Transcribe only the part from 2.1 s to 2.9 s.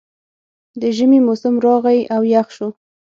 او یخ شو